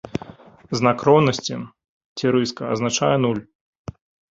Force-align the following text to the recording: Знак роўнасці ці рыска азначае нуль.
Знак 0.79 0.97
роўнасці 1.09 1.55
ці 2.17 2.35
рыска 2.39 2.63
азначае 2.75 3.15
нуль. 3.25 3.43